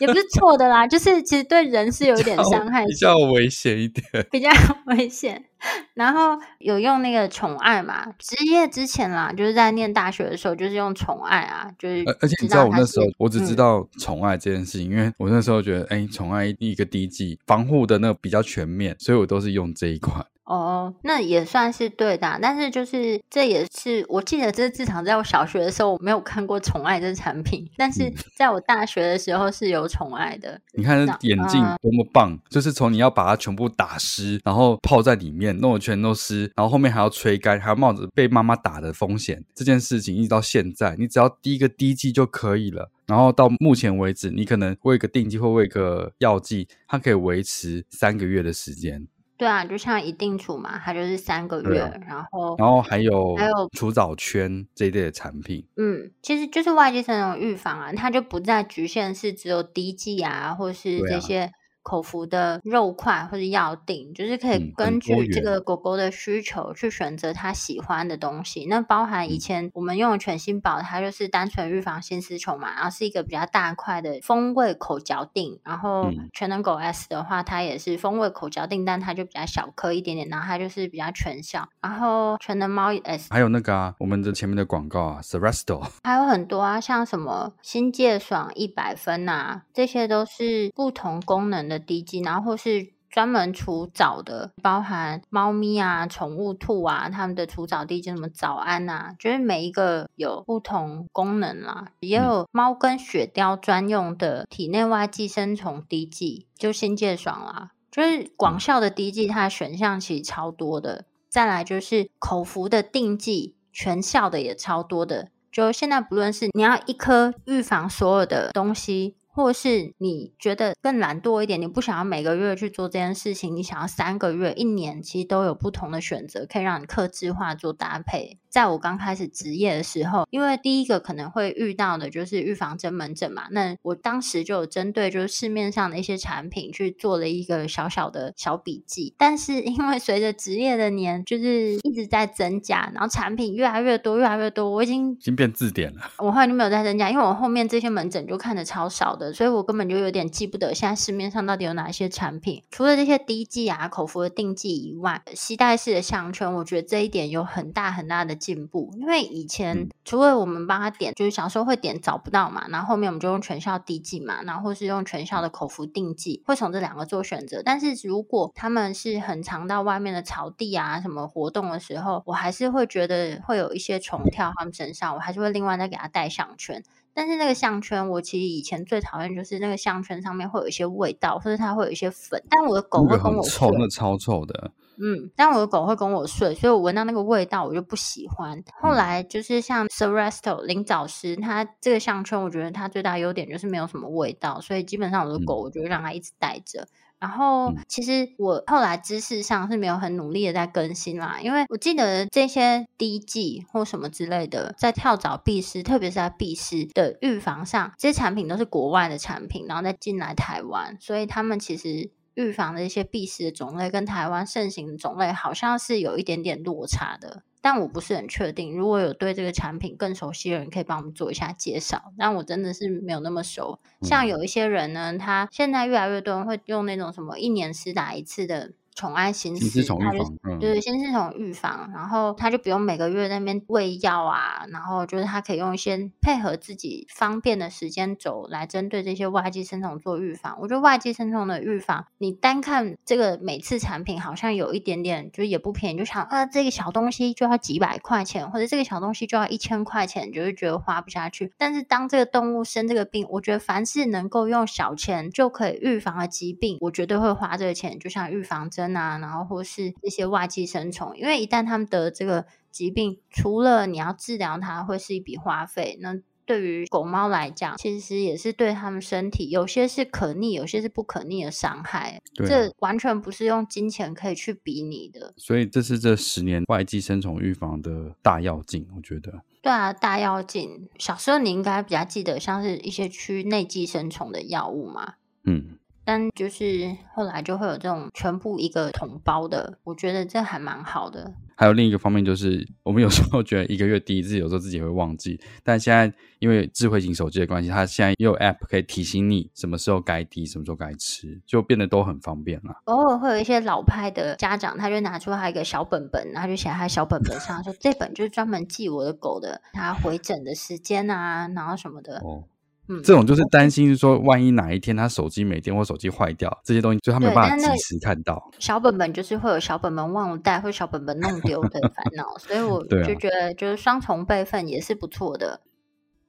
[0.00, 4.48] 也不是错的啦，就是其实对人是有点伤害，比较危险一点，比较
[4.86, 5.44] 危险。
[5.94, 12.04] 然后有用那个宠爱嘛，职业之前啦，就是在念大学的时候，就是用宠爱啊，就是。
[12.20, 20.24] 而且你知道我那时候，我只知道宠爱这件事情，嗯、因为我那时候觉得，哎，宠爱一个滴剂防护的那个比较全面，所以我都是用这一款。
[20.44, 30.60] 哦，那也算是对的，但是就是这也是我记得，这至少在我小学的时候我没有看过宠爱这产品，但是在我大学的时候是有宠爱的。
[30.74, 42.90] 你看眼镜多么棒，嗯、就是从你要把它全部打湿，然后泡在里面，弄得全都湿，然后后面还要吹干，还要冒着被妈妈打的风险，这件事情一直到现在，你只要滴一个滴剂就可以了。
[43.06, 49.06] 然后到目前为止，你可能喂个定剂或喂个药剂，它可以维持三个月的时间。
[49.36, 61.50] 对啊，就像一定储嘛，它就是三个月，啊、然后然后还有还有除藻圈这一类的产品，嗯，其实就是外界生种预防啊，它就不再局限是只有滴剂啊，或是这些。
[61.84, 68.64] 口服的肉块或者药锭，就是可以根据这个狗狗的需求去选择它喜欢的东西。
[68.64, 75.60] 那包含以前我们用的犬心宝，它就是单纯预防心丝虫嘛，然后是一个比较大块的风味口嚼锭。
[75.62, 81.68] 然后全能狗 S 的话，它也是风味口嚼锭，但它就比较小颗一点点，然后它就是比较全效。
[81.82, 91.73] 然后全能猫 S 还有那个啊，我们的前面的广告啊，Seresto 还有很多啊，像什么新界爽一百分啊，这些都是不同功能的。
[91.78, 101.86] 滴剂，然后或是专门除藻的，包含猫咪啊、宠物兔啊，它们的除藻滴剂，什么早安啊，就是每一个有不同功能啦。
[102.00, 111.04] 也有猫跟雪貂专用的体内外寄生虫滴剂，就新界爽啦，就是广效的滴剂，它的选项其实超多的。
[111.28, 115.28] 再来就是口服的定剂，全效的也超多的。
[115.52, 119.14] 就现在不论是你要一颗预防所有的东西。
[119.34, 128.38] 或是你觉得更懒惰一点，你不想要每个月去做这件事情，你想要三个月、一年，其实都有不同的选择，可以让你克制化做搭配。
[128.54, 139.12] 在我刚开始职业的时候，因为第一个可能会遇到的就是预防针门诊嘛，那我当时就有针对就是市面上的一些产品去做了一个小小的小笔记。
[139.18, 146.12] 但是因为随着职业的年就是一直在增加，然后产品越来越多，越来越多，我已经已经变字典了。
[146.18, 149.32] 我后来就没有再增加，因为我后面这些门诊就看的超少的。
[149.32, 152.62] 所以我根本就有点记不得现在市面上到底有哪些产品。
[152.70, 167.62] 除了这些滴剂啊、口服的定剂以外，吸带式的项圈，我觉得这一点有很大很大的进步，因为以前除了我们帮他点，就是小时候会点找不到嘛，然后后面我们就用全校滴剂嘛，然后或是用全校的口服定剂，会从这两个做选择。
[167.64, 176.82] 但是如果他们是很常到外面的草地啊什么活动的时候，我还是会觉得会有一些虫跳他们身上，我还是会另外再给他戴项圈。
[177.16, 182.42] 但是那个项圈，我其实以前最讨厌就是那个项圈上面会有一些味道，或者它会有一些粉。
[182.50, 184.72] 但我的狗会跟我说，那个、超臭的。
[184.98, 188.62] 嗯，但我的狗会跟我睡，所以我闻到那个味道我就不喜欢。
[188.80, 196.82] 后来就是像 Seresto 灵藻丝，它这个项圈，我觉得它最大优点就是没有什么味道，所以基本上我的狗我就让它一直戴着。
[196.82, 196.88] 嗯、
[197.20, 212.10] 然后其实我后来知识上是没有很努力的在更新啦，因为我记得这些滴剂或什么之类的，在跳蚤、蜱虱，特别是在蜱虱的预防上，这些产品都是国外的产品，然后再进来台湾，所以他们其实。
[212.34, 218.76] 预防的一些必死的种类跟台湾盛行的种类好像是有一点点落差的，但我不是很确定。
[218.76, 222.12] 如果有对这个产品更熟悉的人，可以帮我们做一下介绍。
[222.18, 223.78] 但我真的是没有那么熟。
[224.02, 228.72] 像有一些人呢，他现在越来越多人会用那种什么一年施打一次的。
[228.94, 240.56] 宠爱心思，他就对，先是从预防，然后他就不用每个月那边喂药啊，然后就是他可以用一些配合自己方便的时间轴来针对这些外寄生虫做预防。
[240.60, 251.52] 我觉得外寄生虫的预防，你单看这个每次产品好像有一点点，就也不便宜，就想啊，这个小东西就要几百块钱，或者这个小东西就要一千块钱，就会觉得花不下去。
[251.58, 258.83] 但是当这个动物生这个病，我觉得凡是能够用小钱就可以预防的疾病，我绝对会花这个钱，就像预防针。
[258.96, 272.20] 啊，然后或是一些外寄生虫，因为一旦他们得这个疾病，除了你要治疗它会是一笔花费，那对于狗猫来讲，其实也是对他们身体有些是可逆，有些是不可逆的伤害。
[272.34, 275.32] 对啊，这完全不是用金钱可以去比拟的。
[275.38, 279.42] 所以这是这十年外寄生虫预防的大要进，我觉得。
[279.62, 280.90] 对啊，大跃进。
[280.98, 285.14] 小时候你应该比较记得，像是一些驱内寄生虫的药物嘛？
[285.44, 285.78] 嗯。
[286.04, 291.32] 但就是后来就会有这种全部一个统包的，我觉得这还蛮好的。
[291.56, 295.40] 还有另一个方面就是，我们有时候觉得一个月滴一次，有时候自己会忘记。
[295.62, 302.74] 但现在因为智慧型手机的关系，它现在又有 App 可以提醒你什么时候该滴，什么时候该吃，就变得都很方便了。
[302.86, 312.18] 偶尔会有一些老派的家长，他就拿出他一个小本本，然后就写在他小本本上说，这本就是专门记我的狗的，它回诊的时间啊，然后什么的。
[312.18, 312.42] 哦
[312.88, 318.50] 嗯，这种就是担心说，万一哪一天他手机没电或手机坏掉，这些东西就他没有办法及时看到。
[318.58, 325.60] 小本本就是会有小本本忘了带或小本本弄丢的 烦恼，所以我就觉得就是双重备份也是不错的。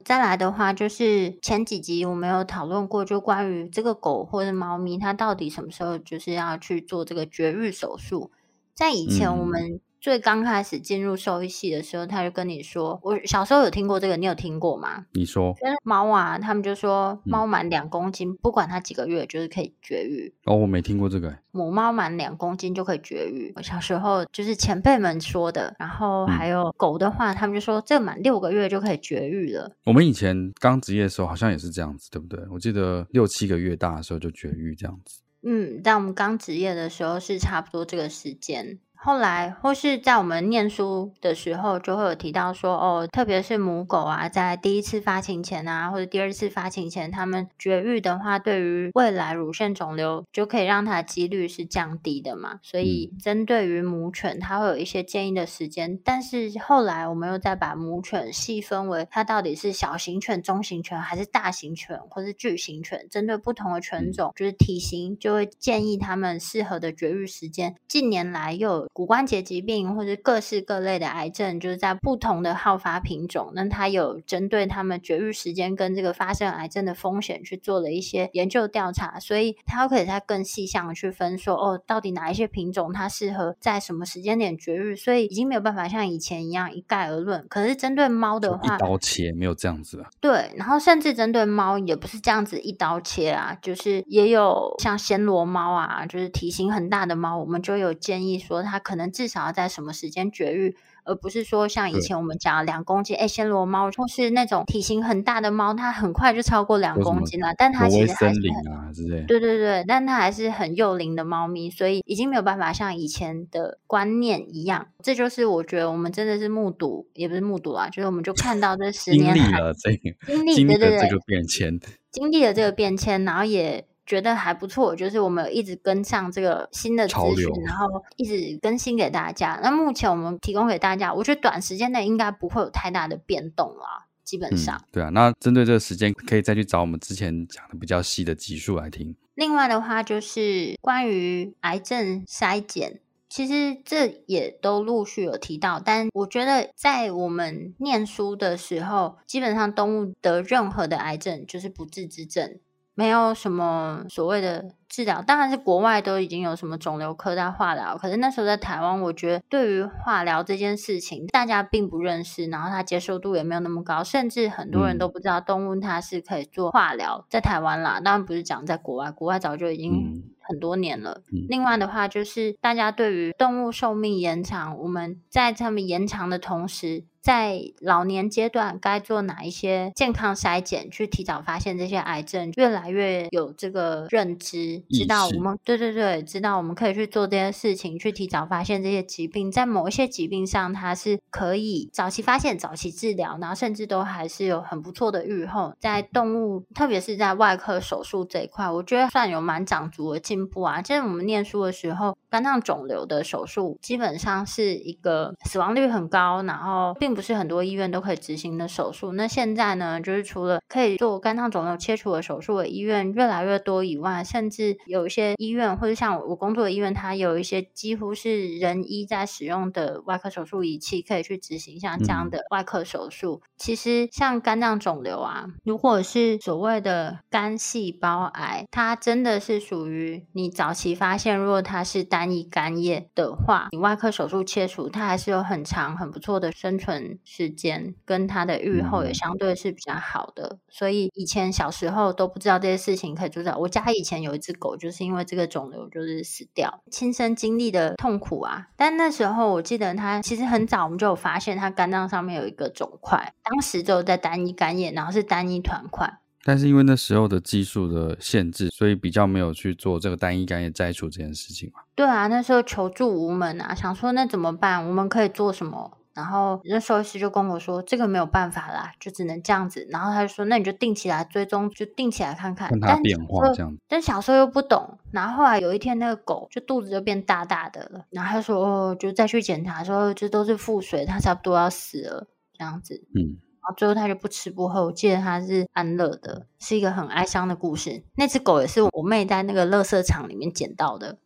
[0.04, 8.30] 再来的话，就是前几集我们有讨论过，就关于这个狗或者猫咪，它到底什么时候就是要去做这个绝育手术。
[8.74, 9.80] 在以前我们、嗯。
[10.00, 20.32] 最刚开始进入兽医系的时候，他就跟你说：“我小时候有听过这个，你有听过吗？”你说，猫啊，他们就说猫满两公斤，嗯、不管它几个月，就是可以绝育。
[20.44, 21.36] 哦，我没听过这个。
[21.50, 23.52] 母猫满两公斤就可以绝育。
[23.56, 25.74] 我小时候就是前辈们说的。
[25.78, 29.74] 然后还有狗的话，他们就说这满六个月就可以绝育了。
[29.84, 32.38] 我们以前刚职业的时候好像也是这样子，对不对？
[32.52, 35.22] 我记得六七个月大的时候就绝育这样子。
[35.42, 38.78] 嗯，但我们刚职业的时候是差不多这个时间。
[38.98, 52.58] 后来，或是在我们念书的时候，就会有提到说，哦，特别是母狗啊，在第一次发情前啊，或者第二次发情前，它们绝育的话，对于未来乳腺肿瘤就可以让它的几率是降低的嘛。
[52.62, 55.98] 所以，针对于母犬，它会有一些建议的时间。
[56.02, 67.76] 但是后来，我们又再把母犬细分为它到底是小型犬、中型犬，还是大型犬，或是巨型犬，针对不同的犬种，就是体型，就会建议它们适合的绝育时间。
[67.86, 87.44] 近年来又有骨关节疾病或者各式各类的癌症，就是在不同的好发品种，那它有针对他们绝育时间跟这个发生癌症的风险去做了一些研究调查，所以它可以再更细项的去分说，哦，到底哪一些品种它适合在什么时间点绝育，所以已经没有办法像以前一样一概而论。
[87.48, 90.08] 可是针对猫的话，一刀切没有这样子啊。
[90.20, 98.75] 对，然后甚至针对猫也不是这样子一刀切啊，就是也有像暹罗猫啊，就是体型很大的猫，我们就有建议说它。
[98.78, 114.88] 可能至少要在什么时间绝育，而不是说像以前我们讲两公斤，哎，暹罗猫或是那种体型很大的猫，它很快就超过两公斤了，但它其实还是很、啊、之类对对对，但它还是很幼龄的猫咪，所以已经没有办法像以前的观念一样。
[115.02, 121.78] 这就是我觉得我们真的是目睹，也不是目睹啊，就是我们就看到这十年经历了这个经历的这个变迁，
[122.10, 123.86] 经历了这个变迁，然后也。
[124.06, 129.58] 觉得还不错，就是我们有一直跟上这个新的资讯，然后一直更新给大家。
[129.62, 134.76] 那目前我们提供给大家，我觉得短时间内应该不会有太大的变动啦，基本上。
[134.76, 139.16] 嗯、对啊，那针对这个时间，可以再去找我们之前讲的比较细的集数来听。
[139.34, 143.00] 另外的话，就是关于癌症筛检。
[143.28, 152.58] 其实这也都陆续有提到，但我觉得在我们念书的时候，基本上动物得任何的癌症就是不治之症，
[152.96, 155.22] 没有什么所谓的治疗。
[155.22, 167.24] 当然是国外都已经有什么肿瘤科在化疗，可是那时候在台湾，我觉得对于化疗这件事情，大家并不认识，然后它接受度也没有那么高，甚至很多人都不知道动物它是可以做化疗。
[167.30, 170.32] 在台湾啦，当然不是讲在国外，国外早就已经。
[170.48, 171.22] 很多年了。
[171.48, 195.74] 另外的话，就是大家对于动物寿命延长，我们在他们延长的同时，在老年阶段该做哪一些健康筛检，去提早发现这些癌症，越来越有这个认知，知道我们对对对，知道我们可以去做这些事情，去提早发现这些疾病，在某一些疾病上，它是可以早期发现、早期治疗，然后甚至都还是有很不错的预后。
[195.80, 200.80] 在动物，特别是在外科手术这一块，我觉得算有蛮长足的进步啊。
[200.80, 209.12] 就是我们念书的时候，肝脏肿瘤的手术基本上是一个死亡率很高，然后并不是很多医院都可以执行的手术。
[209.12, 223.40] 那现在呢，就是除了可以做肝脏肿瘤切除的手术的医院越来越多以外，甚至有一些医院或者像我工作的医院，它有一些几乎是人医在使用的外科手术仪器，可以去执行像这样的外科手术。
[223.42, 243.56] 嗯、其实像肝脏肿瘤啊，如果是所谓的肝细胞癌，它真的是属于你早期发现，如果它是单一肝叶的话，你外科手术切除，它还是有很长很不错的生存时时间跟他的预后也相对是比较好的，所以以前小时候都不知道这些事情可以做到。
[243.56, 248.68] 我家以前有一只狗，就是因为这个肿瘤就是死掉，亲身经历的痛苦啊。
[248.76, 256.18] 但那时候我记得他其实很早，我们就有发现他肝脏上面有一个肿块，当时就在单一肝炎，然后是单一团块。
[256.44, 261.80] 但是因为那时候的技术的限制，所以比较没有去做这个单一肝叶摘除这件事情嘛。
[261.96, 264.86] 对啊，那时候求助无门啊，想说那怎么办？
[264.86, 265.95] 我们可以做什么？
[266.16, 273.78] 然后那兽医师就跟我说：“这个没有办法啦，就只能这样子。”然后他就说：“那你就定起来追踪，就定起来看看。”看它变化这样子。
[273.86, 274.98] 但小时候又不懂。
[275.12, 278.06] 然后后来有一天，那个狗就肚子就变大大的了。
[278.08, 283.36] 然后他说：“哦，就再去检查，说这都是腹水，它差不多要死了这样子。”嗯。
[283.66, 284.84] 然后最后他就不吃不喝。
[284.84, 288.04] 我记得他是安乐的，是一个很哀伤的故事。
[288.14, 291.18] 那只狗也是我妹在那个垃圾场里面捡到的。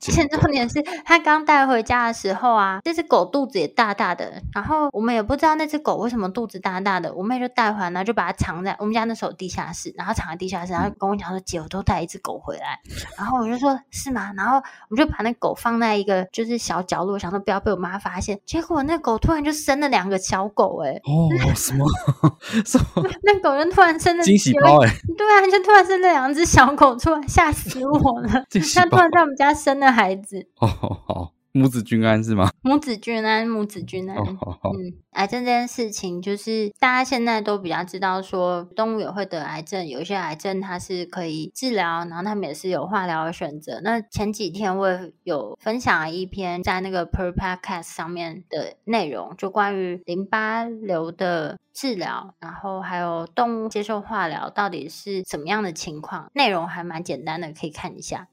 [0.00, 12.78] 现重点是他刚带回家的时候啊，这只狗肚子也大大的，然后我们也不知道那只狗为什么肚子大大的，我妹就带回来，然后就把它藏在我们家那时候地下室，然后藏在地下室，然后跟我讲说：“姐，我都带一只狗回来。”
[13.16, 18.38] 然后我就说：“是吗？”然后我们就把那狗放在一个就是小角落，想说不要被我妈发现。
[18.44, 21.86] 结果那狗突然就生了两个小狗，哎，哦， 什么？
[22.66, 23.08] 什么？
[23.22, 28.44] 那狗就突然生了惊喜包，哎，对啊，就突然生了两只小狗出来，吓死我了！
[28.74, 30.48] 它突然在我们家生了孩子。
[30.60, 32.50] 哦，好，母子均安是吗？
[32.62, 34.16] 母子均安，母子均安。
[34.16, 34.70] 哦，好，好。
[34.70, 43.80] 嗯，癌症这件事情，就是大家现在都比较知道，说动物也会得癌症，有一些癌症它是可以治疗，然后他们也是有化疗的选择。
[43.82, 58.28] 那前几天我也有分享了一篇在那个 Per Podcast 上面的内容，就关于淋巴瘤的治疗，然后还有动物接受化疗到底是什么样的情况，内容还蛮简单的，可以看一下。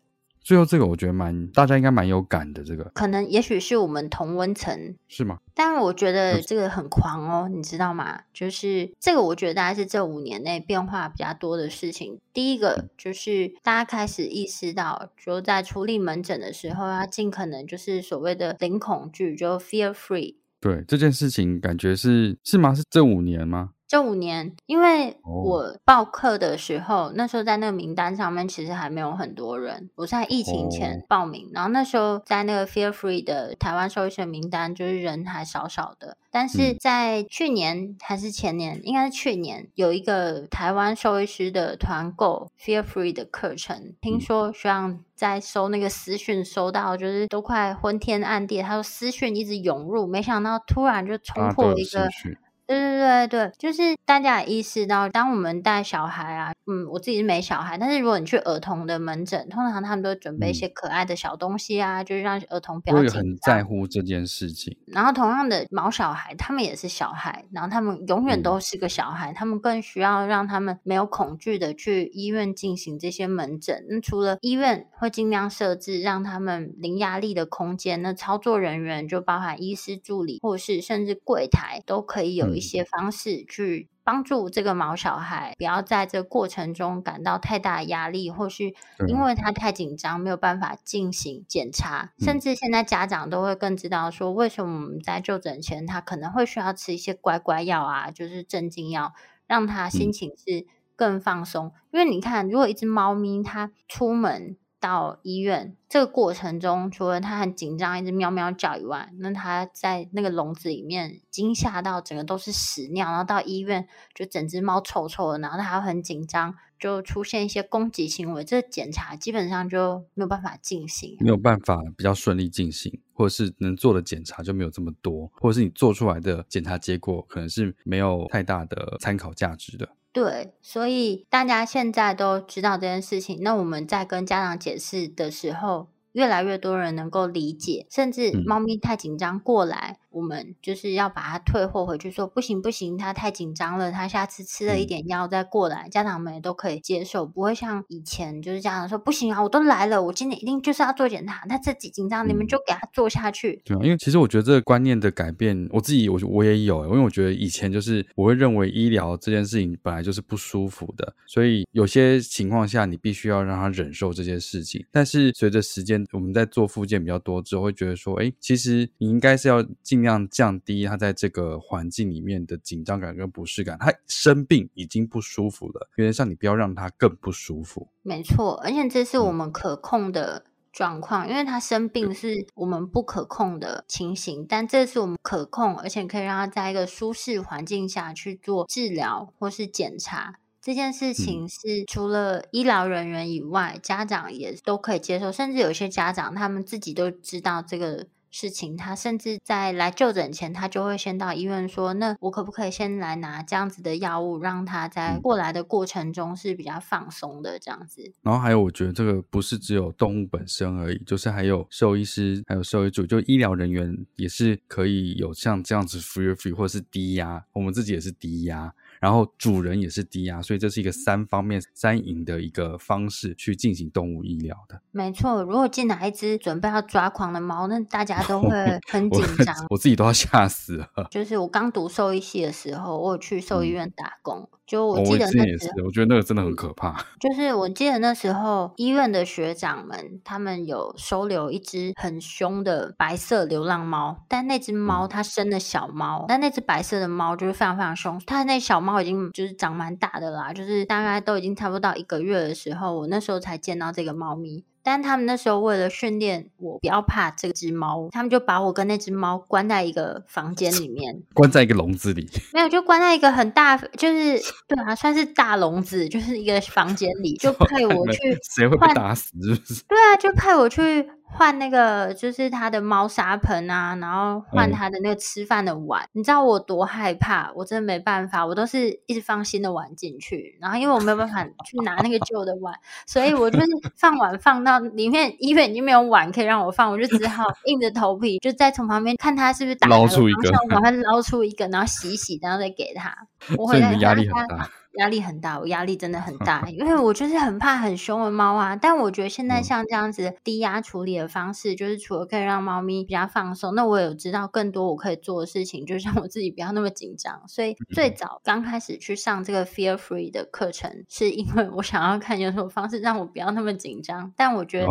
[0.46, 2.64] 最后这个我觉得蛮，大家应该蛮有感的。
[2.64, 5.40] 这个可能也许是我们同温层，是吗？
[5.56, 8.22] 但我觉得这个很狂哦，你知道吗？
[8.32, 12.20] 就是这个，我觉得大概是这五年内变化比较多的事情。
[12.32, 20.36] 第一个就是大家开始意识到，就在处理门诊的时候，要尽可能就是所谓的零恐惧，就 fear free。
[20.62, 22.76] 对这件事情，感觉是是吗？
[22.76, 23.72] 是这五年吗？
[23.96, 27.12] 这五年，因为我报课的时候，oh.
[27.16, 29.90] 那时候在那个名单上面其实还没有很多人。
[29.96, 31.56] 我在疫情前报名，oh.
[31.56, 36.18] 然后那时候在那个 Fear Free 的台湾兽医学名单，就是人还少少的。
[36.30, 48.62] 但是在去年还是前年，应该是去年，有一个台湾兽医师的团购 Fear Free 的课程，听说学长在收那个私讯收到，就是都快昏天暗地。
[48.62, 52.10] 他说私讯一直涌入，没想到突然就冲破一个。
[52.10, 52.38] 对
[52.68, 64.76] 对对对对，就是大家也意识到，当我们带小孩啊，嗯，我自己是没小孩，但是如果你去儿童的门诊，通常他们都会准备一些可爱的小东西啊，嗯、就是让儿童不要紧张，很在乎这件事情。
[64.88, 73.86] 然后同样的毛小孩，他们也是小孩，然后他们永远都是个小孩，嗯、他们更需要让他们没有恐惧的去医院进行这些门诊。
[73.90, 82.55] 那除了医院会尽量设置让他们零压力的空间，那操作人员就包含医师助理，或是甚至柜台都可以有。
[82.56, 88.74] 一些方式去帮助这个毛小孩，不要在这个过程中感到太大的压力，或是
[89.08, 92.14] 因为他太紧张没有办法进行检查。
[92.20, 99.14] 甚至现在家长都会更知道说，为什么我们在就诊前他可能会需要吃一些乖乖药啊，就是镇静药，
[99.48, 101.74] 让他心情是更放松。
[101.92, 104.56] 因为你看，如果一只猫咪它出门，
[104.86, 129.90] 到医院这个过程中，除了他很紧张，一直喵喵叫以外，那他在那个笼子里面惊吓到整个都是屎尿，然后到医院就整只猫臭臭的，然后他还很紧张，就出现一些攻击行为，这检查基本上就没有办法进行，没有办法比较顺利进行，或者是能做的检查就没有这么多，或者是你做出来的检查结果可能是没有太大的参考价值的。
[130.16, 133.40] 对，所以大家现在都知道这件事情。
[133.42, 140.00] 那我们在跟家长解释的时候，越来越多人能够理解，甚至猫咪太紧张过来。
[140.16, 153.62] 嗯我们就是要把它退货回去，说不行不行，他太紧张了，他下次吃了一点药再过来，嗯、家长们也都可以接受，不会像以前就是家长说不行啊，我都来了，我今天一定就是要做检查，他自己紧张，你们就给他做下去。
[153.66, 164.86] 对啊，因为其实我觉得这个观念的改变，我自己我我也有，因为我觉得以前就是我会认为医疗这件事情本来就是不舒服的，所以有些情况下你必须要让他忍受这些事情。
[164.92, 170.16] 但是随着时间，我们在做复健比较多之后，会觉得说，哎，其实你应该是要尽量。
[170.16, 173.76] 让降低他在这个环境里面的紧张感跟不适感。
[173.80, 177.90] 他生病已经不舒服了，原则上你不要让他更不舒服。
[178.04, 190.36] 没错，而且这是我们可控的状况，嗯、因为他生病是我们不可控的情形，但这是我们可控，而且可以让他在一个舒适环境下去做治疗或是检查。
[190.62, 198.06] 这件事情是除了医疗人员以外，嗯、家长也都可以接受，甚至有些家长他们自己都知道这个。
[198.36, 218.74] 事情，他甚至在来就诊前，他就会先到医院说：“那我可不可以先来拿这样子的药物，让他在过来的过程中是比较放松的这样子。”然后还有，我觉得这个不是只有动物本身而已，就是还有兽医师，还有兽医组，就医疗人员也是可以有像这样子 fear free 或者是低压，我们自己也是低压。
[219.06, 224.82] 然后主人也是低压，所以这是一个三方面三赢的一个方式去进行动物医疗的。
[224.90, 228.50] 没错，如果进来一只准备要抓狂的猫，那大家都会
[228.88, 231.08] 很紧张， 我，我自己都要吓死了。
[231.12, 234.40] 就是我刚读兽医系的时候，我有去兽医院打工。
[234.40, 237.06] 嗯就我记得那时候，我也是，我觉得那个真的很可怕。
[237.20, 248.20] 就是我记得那时候，医院的学长们他们有收留一只很凶的白色流浪猫，但那只猫它生了小猫，嗯、但那只白色的猫就是非常非常凶。
[248.26, 254.64] 它那小猫已经就是长蛮大的啦，就是大概都已经差不多到一个月的时候，我那时候才见到这个猫咪。
[254.86, 262.30] 但他们那时候为了训练我不要怕这只猫，他们就把我跟那只猫关在一个房间里面， 关在一个笼子里。
[262.54, 268.38] 没有，就关在一个很大，就是对啊，算是大笼子，就是一个房间里，就派我去。
[268.56, 269.32] 谁会被打死？
[269.42, 269.84] 是不是？
[269.90, 271.10] 对啊，就派我去。
[271.28, 276.02] 换那个就是他的猫砂盆啊，然后换他的那个吃饭的碗。
[276.04, 277.52] 嗯、你知道我多害怕？
[277.56, 282.74] 我真的没办法，我都是一直放新的碗进去，然后因为我没有办法去拿那个旧的碗，
[283.06, 283.66] 所以我就是
[283.98, 293.16] 放碗放到里面，医院已经没有碗可以让我放，我就只好 硬着头皮就再从旁边看他是不是打捞出一个，我把它 捞出一个，然后洗洗，然后再给他。
[293.58, 294.70] 我所以你的压力很大。
[294.98, 298.76] 压力很大，我压力真的很大， 因为我就是很怕很凶的猫啊。
[298.76, 307.42] 但我觉得现在像这样子低压处理的方式，就是除了可以让猫咪比较放松，那我有知道更多我可以做的事情，就是让我自己不要那么紧张。
[307.48, 314.32] 所以最早刚开始去上这个 Fear Free 的课程，是因为我想要看有什么方式让我不要那么紧张。
[314.36, 314.88] 但我觉得。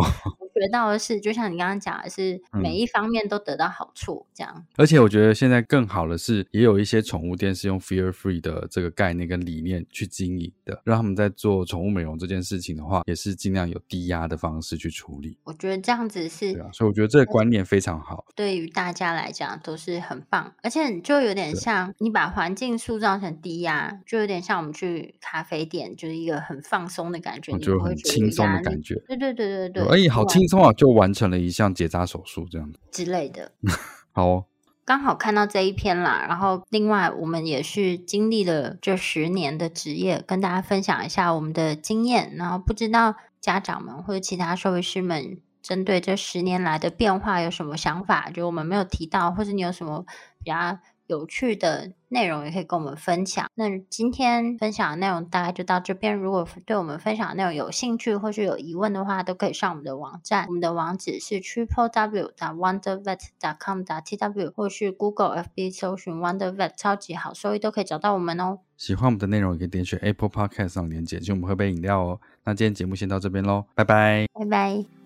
[0.55, 4.64] 学到的是，就像你刚刚讲的是，每一方面都得到好处，这样、嗯。
[4.76, 15.36] 而且我觉得现在更好的是，也有一些宠物店是用 Fear Free 的这个概念跟理念去经营的，让他们在做宠物美容这件事情的话，也是尽量有低压的方式去处理。
[15.44, 20.55] 我觉得这样子是，对啊，所以我觉得这个观念非常好，对于大家来讲都是很棒。
[20.62, 28.94] 而且就有点像你把环境塑造成低压，就有点像我们去咖啡店，就是一个很放松的感觉，我觉得很轻松的感觉。
[29.07, 33.53] 对对对对对，哎，好轻松啊，就完成了一项结扎手术这样子之类的。
[34.12, 34.45] 好哦，
[34.84, 42.34] 刚好看到这一篇啦，然后另外我们也是经历了这十年的职业，跟大家分享一下我们的经验。
[42.36, 48.30] 然后不知道家长们或者其他社会师们针对这十年来的变化有什么想法？
[48.30, 50.05] 就我们没有提到，或者你有什么
[50.42, 53.46] 比较有趣的内容也可以跟我们分享。
[53.55, 56.14] 那今天分享的内容大概就到这边。
[56.16, 60.46] 如果对我们分享的内容有兴趣或是有疑问的话，都可以上我们的网站。
[60.46, 68.61] 我们的网址是 triple w 点 wondervet 点 com 点 tw，或是 Google FB 搜寻 Wondervet 超级好收益都可以找到我们哦。
[68.76, 72.20] 喜欢我们的内容，也可以点选 Apple Podcast 上连接，请我们喝杯饮料哦。
[72.44, 75.03] 那今天节目先到这边喽，拜拜，拜拜。